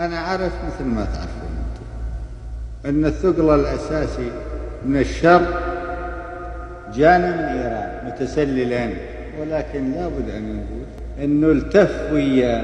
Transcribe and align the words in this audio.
أنا 0.00 0.18
عارف 0.18 0.52
مثل 0.66 0.84
ما 0.84 1.04
تعرفون. 1.04 1.50
أن 2.86 3.04
الثقل 3.04 3.54
الأساسي 3.60 4.30
من 4.86 4.96
الشر 4.96 5.46
جانا 6.94 7.36
من 7.36 7.58
إيران 7.58 8.06
متسللين. 8.06 8.96
ولكن 9.40 9.92
لابد 9.92 10.30
أن 10.30 10.56
نقول 10.56 10.84
أنه 11.24 11.46
التف 11.46 12.12
ويا 12.12 12.62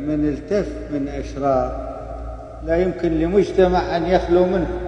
من 0.00 0.28
التف 0.28 0.68
من 0.92 1.08
أشرار 1.08 1.92
لا 2.66 2.76
يمكن 2.76 3.08
لمجتمع 3.08 3.96
أن 3.96 4.02
يخلو 4.06 4.46
منه. 4.46 4.80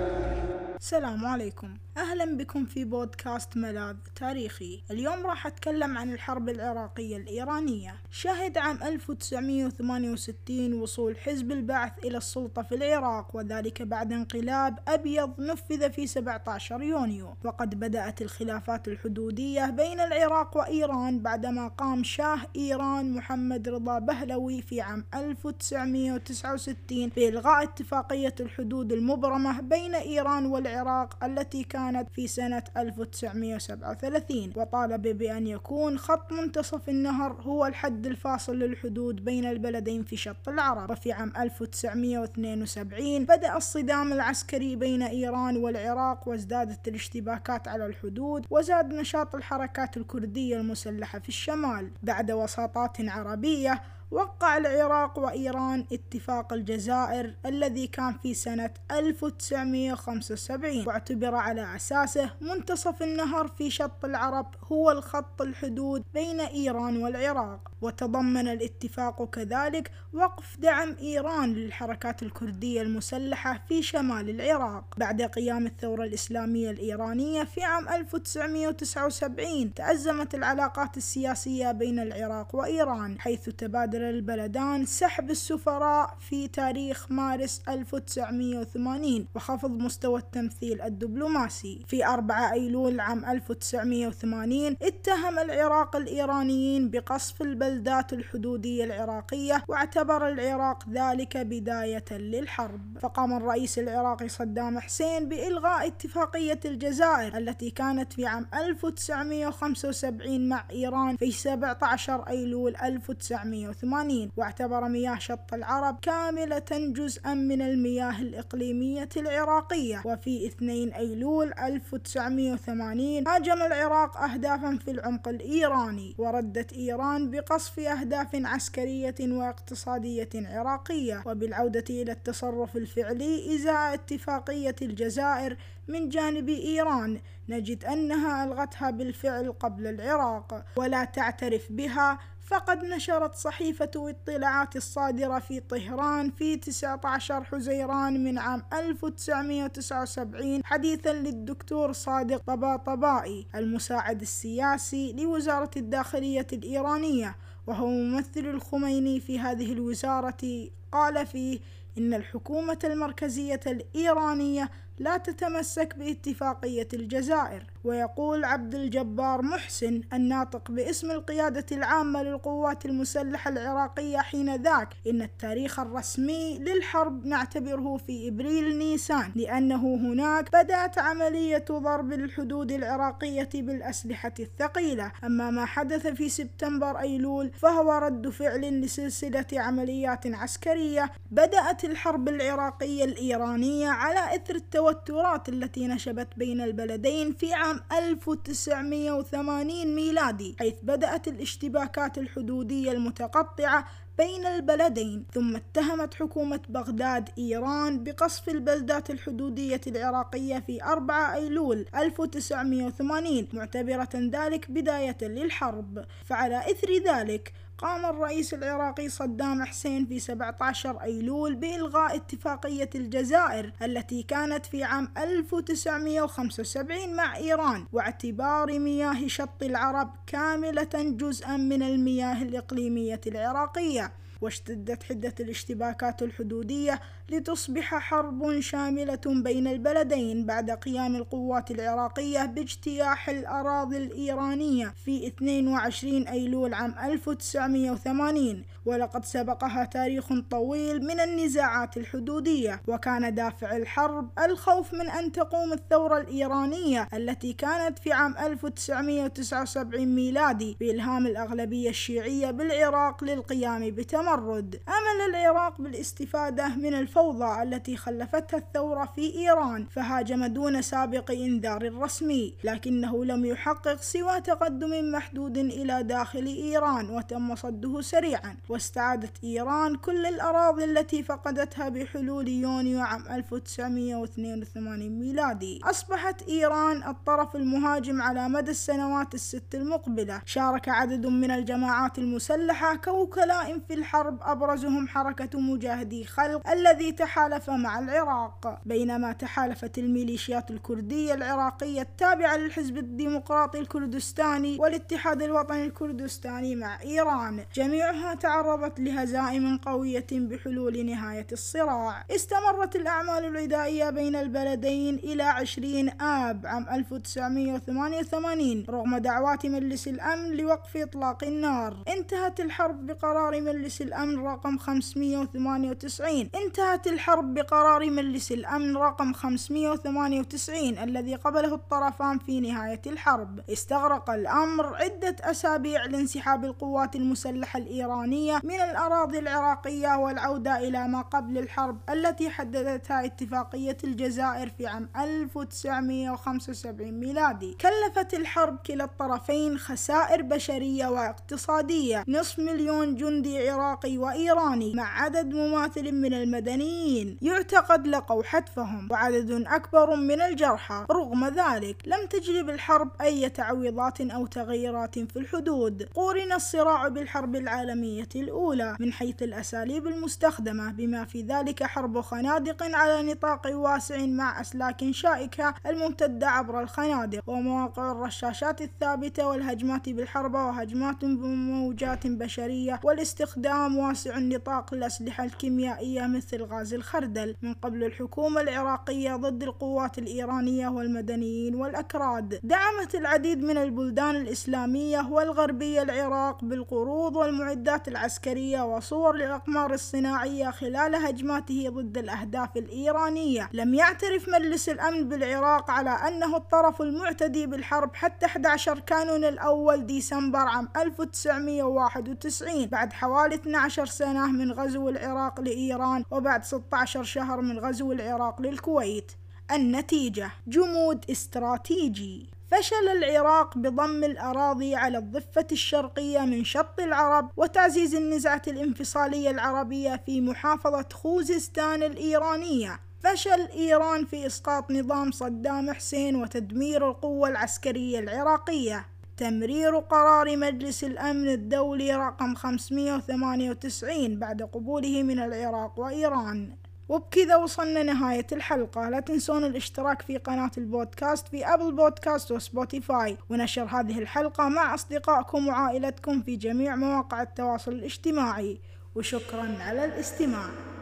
السلام 0.80 1.26
عليكم. 1.26 1.68
أهلا 1.96 2.36
بكم 2.36 2.64
في 2.64 2.84
بودكاست 2.84 3.56
ملاذ 3.56 3.96
تاريخي. 4.16 4.82
اليوم 4.90 5.26
راح 5.26 5.46
أتكلم 5.46 5.98
عن 5.98 6.12
الحرب 6.12 6.48
العراقية 6.48 7.16
الإيرانية. 7.16 7.94
شهد 8.10 8.58
عام 8.58 8.82
1968 8.82 10.74
وصول 10.74 11.18
حزب 11.18 11.52
البعث 11.52 11.92
إلى 12.04 12.18
السلطة 12.18 12.62
في 12.62 12.74
العراق 12.74 13.36
وذلك 13.36 13.82
بعد 13.82 14.12
انقلاب 14.12 14.78
أبيض 14.88 15.40
نفذ 15.40 15.92
في 15.92 16.06
17 16.06 16.82
يونيو. 16.82 17.36
وقد 17.44 17.74
بدأت 17.80 18.22
الخلافات 18.22 18.88
الحدودية 18.88 19.70
بين 19.70 20.00
العراق 20.00 20.56
وإيران 20.56 21.22
بعدما 21.22 21.68
قام 21.68 22.04
شاه 22.04 22.38
إيران 22.56 23.14
محمد 23.14 23.68
رضا 23.68 23.98
بهلوي 23.98 24.62
في 24.62 24.80
عام 24.80 25.04
1969 25.14 27.08
بإلغاء 27.08 27.62
اتفاقية 27.62 28.34
الحدود 28.40 28.92
المبرمة 28.92 29.60
بين 29.60 29.94
إيران 29.94 30.46
والعراق 30.46 31.24
التي 31.24 31.64
كانت 31.64 31.83
كانت 31.84 32.08
في 32.10 32.26
سنة 32.26 32.62
1937 32.76 34.52
وطالب 34.56 35.02
بأن 35.02 35.46
يكون 35.46 35.98
خط 35.98 36.32
منتصف 36.32 36.88
النهر 36.88 37.32
هو 37.32 37.66
الحد 37.66 38.06
الفاصل 38.06 38.58
للحدود 38.58 39.24
بين 39.24 39.44
البلدين 39.44 40.02
في 40.02 40.16
شط 40.16 40.48
العرب. 40.48 40.90
وفي 40.90 41.12
عام 41.12 41.32
1972 41.38 43.24
بدأ 43.24 43.56
الصدام 43.56 44.12
العسكري 44.12 44.76
بين 44.76 45.02
إيران 45.02 45.56
والعراق 45.56 46.28
وازدادت 46.28 46.88
الاشتباكات 46.88 47.68
على 47.68 47.86
الحدود 47.86 48.46
وزاد 48.50 48.94
نشاط 48.94 49.34
الحركات 49.34 49.96
الكردية 49.96 50.56
المسلحة 50.56 51.18
في 51.18 51.28
الشمال. 51.28 51.90
بعد 52.02 52.30
وساطات 52.30 52.96
عربية 53.00 53.82
وقع 54.14 54.56
العراق 54.56 55.18
وإيران 55.18 55.84
اتفاق 55.92 56.52
الجزائر 56.52 57.34
الذي 57.46 57.86
كان 57.86 58.18
في 58.22 58.34
سنة 58.34 58.70
1975 58.90 60.86
واعتبر 60.86 61.34
على 61.34 61.76
أساسه 61.76 62.30
منتصف 62.40 63.02
النهر 63.02 63.48
في 63.48 63.70
شط 63.70 64.04
العرب 64.04 64.46
هو 64.72 64.90
الخط 64.90 65.42
الحدود 65.42 66.02
بين 66.14 66.40
إيران 66.40 67.02
والعراق. 67.02 67.70
وتضمن 67.82 68.48
الاتفاق 68.48 69.30
كذلك 69.30 69.90
وقف 70.12 70.56
دعم 70.58 70.96
إيران 71.00 71.54
للحركات 71.54 72.22
الكردية 72.22 72.82
المسلحة 72.82 73.62
في 73.68 73.82
شمال 73.82 74.30
العراق. 74.30 74.94
بعد 74.96 75.22
قيام 75.22 75.66
الثورة 75.66 76.04
الإسلامية 76.04 76.70
الإيرانية 76.70 77.44
في 77.44 77.64
عام 77.64 77.88
1979 77.88 79.74
تأزمت 79.74 80.34
العلاقات 80.34 80.96
السياسية 80.96 81.72
بين 81.72 81.98
العراق 81.98 82.56
وإيران 82.56 83.20
حيث 83.20 83.48
تبادل 83.48 84.03
البلدان 84.04 84.86
سحب 84.86 85.30
السفراء 85.30 86.16
في 86.20 86.48
تاريخ 86.48 87.06
مارس 87.10 87.62
1980 87.68 89.26
وخفض 89.34 89.70
مستوى 89.70 90.20
التمثيل 90.20 90.82
الدبلوماسي. 90.82 91.82
في 91.86 92.06
4 92.06 92.52
أيلول 92.52 93.00
عام 93.00 93.24
1980 93.24 94.76
اتهم 94.82 95.38
العراق 95.38 95.96
الإيرانيين 95.96 96.90
بقصف 96.90 97.42
البلدات 97.42 98.12
الحدودية 98.12 98.84
العراقية 98.84 99.64
واعتبر 99.68 100.28
العراق 100.28 100.88
ذلك 100.90 101.36
بداية 101.36 102.04
للحرب. 102.10 102.98
فقام 103.00 103.36
الرئيس 103.36 103.78
العراقي 103.78 104.28
صدام 104.28 104.78
حسين 104.78 105.28
بإلغاء 105.28 105.86
اتفاقية 105.86 106.60
الجزائر 106.64 107.36
التي 107.38 107.70
كانت 107.70 108.12
في 108.12 108.26
عام 108.26 108.46
1975 108.54 110.48
مع 110.48 110.64
إيران 110.70 111.16
في 111.16 111.30
17 111.32 112.28
أيلول 112.28 112.76
1980 112.76 113.72
1980 113.84 114.30
واعتبر 114.36 114.88
مياه 114.88 115.18
شط 115.18 115.54
العرب 115.54 115.98
كاملة 116.02 116.64
جزءا 116.72 117.34
من 117.34 117.62
المياه 117.62 118.20
الإقليمية 118.20 119.08
العراقية. 119.16 120.02
وفي 120.04 120.46
2 120.46 120.92
أيلول 120.92 121.52
1980 121.58 123.28
هاجم 123.28 123.62
العراق 123.62 124.16
أهدافا 124.16 124.78
في 124.84 124.90
العمق 124.90 125.28
الإيراني 125.28 126.14
وردت 126.18 126.72
إيران 126.72 127.30
بقصف 127.30 127.78
أهداف 127.80 128.28
عسكرية 128.34 129.14
واقتصادية 129.20 130.28
عراقية. 130.34 131.22
وبالعودة 131.26 131.84
إلى 131.90 132.12
التصرف 132.12 132.76
الفعلي 132.76 133.54
إزاء 133.54 133.94
اتفاقية 133.94 134.76
الجزائر 134.82 135.56
من 135.88 136.08
جانب 136.08 136.48
إيران 136.48 137.20
نجد 137.48 137.84
أنها 137.84 138.44
ألغتها 138.44 138.90
بالفعل 138.90 139.52
قبل 139.52 139.86
العراق. 139.86 140.64
ولا 140.76 141.04
تعترف 141.04 141.72
بها 141.72 142.18
فقد 142.44 142.84
نشرت 142.84 143.34
صحيفة 143.34 143.90
اطلاعات 143.96 144.76
الصادرة 144.76 145.38
في 145.38 145.60
طهران 145.60 146.30
في 146.30 146.56
19 146.56 147.44
حزيران 147.44 148.24
من 148.24 148.38
عام 148.38 148.62
1979 148.72 150.64
حديثا 150.64 151.12
للدكتور 151.12 151.92
صادق 151.92 152.42
طباطبائي 152.46 153.46
المساعد 153.54 154.20
السياسي 154.20 155.12
لوزارة 155.12 155.70
الداخلية 155.76 156.46
الإيرانية 156.52 157.36
وهو 157.66 157.86
ممثل 157.86 158.40
الخميني 158.46 159.20
في 159.20 159.38
هذه 159.38 159.72
الوزارة 159.72 160.68
قال 160.92 161.26
فيه 161.26 161.60
إن 161.98 162.14
الحكومة 162.14 162.78
المركزية 162.84 163.60
الإيرانية 163.66 164.70
لا 164.98 165.16
تتمسك 165.16 165.94
باتفاقية 165.98 166.88
الجزائر. 166.94 167.74
ويقول 167.84 168.44
عبد 168.44 168.74
الجبار 168.74 169.42
محسن 169.42 170.00
الناطق 170.12 170.70
باسم 170.70 171.10
القيادة 171.10 171.66
العامة 171.72 172.22
للقوات 172.22 172.86
المسلحة 172.86 173.50
العراقية 173.50 174.18
حين 174.18 174.54
ذاك 174.62 174.88
إن 175.06 175.22
التاريخ 175.22 175.80
الرسمي 175.80 176.58
للحرب 176.58 177.26
نعتبره 177.26 177.96
في 177.96 178.28
إبريل 178.28 178.78
نيسان 178.78 179.32
لأنه 179.36 179.94
هناك 179.94 180.52
بدأت 180.52 180.98
عملية 180.98 181.64
ضرب 181.70 182.12
الحدود 182.12 182.72
العراقية 182.72 183.48
بالأسلحة 183.54 184.34
الثقيلة. 184.40 185.12
أما 185.24 185.50
ما 185.50 185.64
حدث 185.66 186.06
في 186.06 186.28
سبتمبر 186.28 187.00
أيلول 187.00 187.50
فهو 187.58 187.92
رد 187.92 188.28
فعل 188.28 188.80
لسلسلة 188.80 189.46
عمليات 189.52 190.26
عسكرية 190.26 191.10
بدأت 191.30 191.84
الحرب 191.84 192.28
العراقية 192.28 193.04
الإيرانية 193.04 193.88
على 193.88 194.36
إثر 194.36 194.54
التوترات 194.90 195.48
التي 195.48 195.86
نشبت 195.86 196.28
بين 196.36 196.60
البلدين 196.60 197.32
في 197.32 197.54
عام 197.54 197.80
1980 197.92 199.94
ميلادي 199.94 200.56
حيث 200.58 200.74
بدأت 200.82 201.28
الاشتباكات 201.28 202.18
الحدودية 202.18 202.92
المتقطعة 202.92 203.84
بين 204.18 204.46
البلدين. 204.46 205.24
ثم 205.32 205.56
اتهمت 205.56 206.14
حكومة 206.14 206.60
بغداد 206.68 207.28
إيران 207.38 208.04
بقصف 208.04 208.48
البلدات 208.48 209.10
الحدودية 209.10 209.80
العراقية 209.86 210.58
في 210.66 210.82
4 210.82 211.34
أيلول 211.34 211.86
1980 211.94 213.48
معتبرة 213.52 214.08
ذلك 214.14 214.70
بداية 214.70 215.18
للحرب. 215.22 216.04
فعلى 216.24 216.58
إثر 216.58 216.88
ذلك 217.06 217.52
قام 217.78 218.06
الرئيس 218.06 218.54
العراقي 218.54 219.08
صدام 219.08 219.64
حسين 219.64 220.06
في 220.06 220.18
17 220.20 221.02
أيلول 221.02 221.54
بإلغاء 221.54 222.16
اتفاقية 222.16 222.90
الجزائر 222.94 223.72
التي 223.82 224.22
كانت 224.22 224.66
في 224.66 224.84
عام 224.84 225.08
1975 225.18 227.16
مع 227.16 227.36
إيران 227.36 227.86
واعتبار 227.92 228.78
مياه 228.78 229.26
شط 229.26 229.62
العرب 229.62 230.10
كاملة 230.26 230.88
جزءا 230.94 231.56
من 231.56 231.82
المياه 231.82 232.42
الإقليمية 232.42 233.20
العراقية. 233.26 234.12
واشتدت 234.44 235.02
حدة 235.02 235.34
الاشتباكات 235.40 236.22
الحدودية 236.22 237.00
لتصبح 237.28 237.94
حرب 237.94 238.60
شاملة 238.60 239.20
بين 239.26 239.66
البلدين 239.66 240.46
بعد 240.46 240.70
قيام 240.70 241.16
القوات 241.16 241.70
العراقية 241.70 242.44
باجتياح 242.44 243.28
الأراضي 243.28 243.96
الإيرانية 243.96 244.94
في 245.04 245.26
22 245.26 246.28
أيلول 246.28 246.74
عام 246.74 246.94
1980 247.04 248.64
ولقد 248.86 249.24
سبقها 249.24 249.84
تاريخ 249.84 250.24
طويل 250.50 251.02
من 251.06 251.20
النزاعات 251.20 251.96
الحدودية. 251.96 252.82
وكان 252.88 253.34
دافع 253.34 253.76
الحرب 253.76 254.30
الخوف 254.44 254.94
من 254.94 255.10
أن 255.10 255.32
تقوم 255.32 255.72
الثورة 255.72 256.18
الإيرانية 256.18 257.08
التي 257.14 257.52
كانت 257.52 257.98
في 257.98 258.12
عام 258.12 258.34
1979 258.38 260.06
ميلادي 260.14 260.76
بإلهام 260.80 261.26
الأغلبية 261.26 261.90
الشيعية 261.90 262.50
بالعراق 262.50 263.24
للقيام 263.24 263.90
بتمام. 263.90 264.33
التمرد 264.34 264.80
أمل 264.88 265.34
العراق 265.34 265.80
بالاستفادة 265.80 266.68
من 266.68 266.94
الفوضى 266.94 267.62
التي 267.62 267.96
خلفتها 267.96 268.58
الثورة 268.58 269.04
في 269.04 269.34
إيران 269.38 269.84
فهاجم 269.84 270.46
دون 270.46 270.82
سابق 270.82 271.30
إنذار 271.30 271.94
رسمي 271.94 272.54
لكنه 272.64 273.24
لم 273.24 273.44
يحقق 273.44 274.00
سوى 274.02 274.40
تقدم 274.40 275.12
محدود 275.12 275.58
إلى 275.58 276.02
داخل 276.02 276.46
إيران 276.46 277.10
وتم 277.10 277.54
صده 277.56 278.00
سريعا. 278.00 278.56
واستعادت 278.68 279.44
إيران 279.44 279.96
كل 279.96 280.26
الأراضي 280.26 280.84
التي 280.84 281.22
فقدتها 281.22 281.88
بحلول 281.88 282.48
يونيو 282.48 283.00
عام 283.00 283.24
1982 283.30 285.08
ميلادي. 285.18 285.80
أصبحت 285.84 286.42
إيران 286.48 287.02
الطرف 287.02 287.56
المهاجم 287.56 288.22
على 288.22 288.48
مدى 288.48 288.70
السنوات 288.70 289.34
الست 289.34 289.74
المقبلة. 289.74 290.42
شارك 290.44 290.88
عدد 290.88 291.26
من 291.26 291.50
الجماعات 291.50 292.18
المسلحة 292.18 292.96
كوكلاء 292.96 293.78
في 293.88 293.94
الحرب 293.94 294.23
أبرزهم 294.28 295.08
حركة 295.08 295.60
مجاهدي 295.60 296.24
خلق 296.24 296.70
الذي 296.70 297.12
تحالف 297.12 297.70
مع 297.70 297.98
العراق. 297.98 298.80
بينما 298.86 299.32
تحالفت 299.32 299.98
الميليشيات 299.98 300.70
الكردية 300.70 301.34
العراقية 301.34 302.00
التابعة 302.02 302.56
للحزب 302.56 302.98
الديمقراطي 302.98 303.78
الكردستاني 303.78 304.76
والاتحاد 304.80 305.42
الوطني 305.42 305.84
الكردستاني 305.84 306.76
مع 306.76 307.00
إيران. 307.02 307.64
جميعها 307.74 308.34
تعرضت 308.34 309.00
لهزائم 309.00 309.78
قوية 309.78 310.26
بحلول 310.32 311.06
نهاية 311.06 311.46
الصراع. 311.52 312.24
استمرت 312.30 312.96
الأعمال 312.96 313.44
العدائية 313.44 314.10
بين 314.10 314.36
البلدين 314.36 315.14
إلى 315.14 315.42
20 315.42 316.08
آب 316.20 316.66
عام 316.66 316.86
1988 316.88 318.84
رغم 318.90 319.16
دعوات 319.16 319.66
مجلس 319.66 320.08
الأمن 320.08 320.56
لوقف 320.56 320.96
إطلاق 320.96 321.44
النار. 321.44 322.02
انتهت 322.08 322.60
الحرب 322.60 323.06
بقرار 323.06 323.60
مجلس 323.60 324.02
الأمن 324.04 324.38
رقم 324.46 324.78
598 324.78 326.48
انتهت 326.64 327.06
الحرب 327.06 327.54
بقرار 327.54 328.10
مجلس 328.10 328.52
الأمن 328.52 328.96
رقم 328.96 329.32
598 329.32 330.98
الذي 330.98 331.34
قبله 331.34 331.74
الطرفان 331.74 332.38
في 332.38 332.60
نهاية 332.60 333.00
الحرب. 333.06 333.60
استغرق 333.70 334.30
الأمر 334.30 334.96
عدة 334.96 335.36
أسابيع 335.40 336.04
لانسحاب 336.04 336.64
القوات 336.64 337.16
المسلحة 337.16 337.78
الإيرانية 337.78 338.60
من 338.64 338.74
الأراضي 338.80 339.38
العراقية 339.38 340.16
والعودة 340.16 340.78
إلى 340.78 341.08
ما 341.08 341.20
قبل 341.22 341.58
الحرب 341.58 341.98
التي 342.10 342.50
حددتها 342.50 343.24
اتفاقية 343.24 343.96
الجزائر 344.04 344.68
في 344.78 344.86
عام 344.86 345.08
1975 345.16 347.12
ميلادي. 347.20 347.76
كلفت 347.80 348.34
الحرب 348.34 348.78
كلا 348.86 349.04
الطرفين 349.04 349.78
خسائر 349.78 350.42
بشرية 350.42 351.06
واقتصادية. 351.06 352.24
نصف 352.28 352.58
مليون 352.58 353.14
جندي 353.16 353.70
عراقي 353.70 353.93
وإيراني 354.04 354.94
مع 354.94 355.22
عدد 355.22 355.54
مماثل 355.54 356.12
من 356.12 356.34
المدنيين 356.34 357.38
يعتقد 357.42 358.06
لقوا 358.06 358.42
حتفهم 358.42 359.08
وعدد 359.10 359.64
أكبر 359.66 360.16
من 360.16 360.40
الجرحى. 360.42 361.06
رغم 361.10 361.44
ذلك 361.44 361.96
لم 362.06 362.26
تجلب 362.30 362.70
الحرب 362.70 363.10
أي 363.20 363.48
تعويضات 363.48 364.20
أو 364.20 364.46
تغيرات 364.46 365.18
في 365.18 365.38
الحدود. 365.38 366.08
قورن 366.14 366.52
الصراع 366.52 367.08
بالحرب 367.08 367.56
العالمية 367.56 368.28
الأولى 368.36 368.96
من 369.00 369.12
حيث 369.12 369.42
الأساليب 369.42 370.06
المستخدمة 370.06 370.92
بما 370.92 371.24
في 371.24 371.42
ذلك 371.42 371.82
حرب 371.82 372.20
خنادق 372.20 372.82
على 372.82 373.32
نطاق 373.32 373.66
واسع 373.74 374.26
مع 374.26 374.60
أسلاك 374.60 375.10
شائكة 375.10 375.74
الممتدة 375.86 376.48
عبر 376.48 376.80
الخنادق 376.82 377.42
ومواقع 377.46 378.12
الرشاشات 378.12 378.82
الثابتة 378.82 379.46
والهجمات 379.46 380.08
بالحربة 380.08 380.64
وهجمات 380.66 381.24
بموجات 381.24 382.26
بشرية 382.26 383.00
والاستخدام 383.04 383.83
واسع 383.92 384.38
النطاق 384.38 384.94
للأسلحة 384.94 385.44
الكيميائية 385.44 386.26
مثل 386.26 386.62
غاز 386.62 386.94
الخردل. 386.94 387.56
من 387.62 387.74
قبل 387.74 388.04
الحكومة 388.04 388.60
العراقية 388.60 389.36
ضد 389.36 389.62
القوات 389.62 390.18
الإيرانية 390.18 390.88
والمدنيين 390.88 391.74
والأكراد. 391.74 392.60
دعمت 392.62 393.14
العديد 393.14 393.62
من 393.62 393.76
البلدان 393.76 394.36
الإسلامية 394.36 395.28
والغربية 395.30 396.02
العراق 396.02 396.64
بالقروض 396.64 397.36
والمعدات 397.36 398.08
العسكرية 398.08 398.82
وصور 398.82 399.36
للأقمار 399.36 399.92
الصناعية 399.94 400.70
خلال 400.70 401.14
هجماته 401.14 401.88
ضد 401.88 402.18
الأهداف 402.18 402.76
الإيرانية. 402.76 403.68
لم 403.72 403.94
يعترف 403.94 404.48
مجلس 404.48 404.88
الأمن 404.88 405.28
بالعراق 405.28 405.90
على 405.90 406.10
أنه 406.10 406.56
الطرف 406.56 407.02
المعتدي 407.02 407.66
بالحرب 407.66 408.14
حتى 408.14 408.46
11 408.46 408.98
كانون 408.98 409.44
الأول 409.44 410.06
ديسمبر 410.06 410.58
عام 410.58 410.88
1991 410.96 412.86
بعد 412.86 413.12
حوالي 413.12 413.56
12 413.74 414.06
سنة 414.06 414.46
من 414.46 414.72
غزو 414.72 415.08
العراق 415.08 415.60
لإيران 415.60 416.24
وبعد 416.30 416.64
16 416.64 417.22
شهر 417.24 417.60
من 417.60 417.78
غزو 417.78 418.12
العراق 418.12 418.62
للكويت. 418.62 419.32
النتيجة 419.72 420.50
جمود 420.66 421.24
استراتيجي. 421.30 422.50
فشل 422.70 423.08
العراق 423.16 423.78
بضم 423.78 424.24
الأراضي 424.24 424.94
على 424.94 425.18
الضفة 425.18 425.66
الشرقية 425.72 426.40
من 426.40 426.64
شط 426.64 427.00
العرب 427.00 427.50
وتعزيز 427.56 428.14
النزعة 428.14 428.62
الانفصالية 428.66 429.50
العربية 429.50 430.22
في 430.26 430.40
محافظة 430.40 431.06
خوزستان 431.12 432.02
الإيرانية. 432.02 433.00
فشل 433.20 433.68
إيران 433.74 434.24
في 434.24 434.46
إسقاط 434.46 434.90
نظام 434.90 435.30
صدام 435.30 435.92
حسين 435.92 436.36
وتدمير 436.36 437.08
القوة 437.08 437.48
العسكرية 437.48 438.18
العراقية. 438.18 439.06
تمرير 439.36 439.96
قرار 439.98 440.56
مجلس 440.56 441.04
الأمن 441.04 441.48
الدولي 441.48 442.16
رقم 442.16 442.54
598 442.54 444.38
بعد 444.38 444.62
قبوله 444.62 445.22
من 445.22 445.38
العراق 445.38 445.98
وإيران. 445.98 446.76
وبكذا 447.08 447.56
وصلنا 447.56 448.02
نهاية 448.02 448.46
الحلقة. 448.52 449.08
لا 449.08 449.20
تنسون 449.20 449.64
الاشتراك 449.64 450.22
في 450.22 450.38
قناة 450.38 450.70
البودكاست 450.78 451.48
في 451.48 451.66
Apple 451.66 451.92
Podcasts 451.92 452.52
و 452.52 452.63
Spotify 452.63 453.36
ونشر 453.50 453.84
هذه 453.84 454.18
الحلقة 454.18 454.68
مع 454.68 454.94
أصدقائكم 454.94 455.68
وعائلتكم 455.68 456.42
في 456.42 456.56
جميع 456.56 456.96
مواقع 456.96 457.42
التواصل 457.42 457.92
الاجتماعي. 457.92 458.80
وشكرا 459.14 459.76
على 459.80 460.04
الاستماع. 460.04 460.93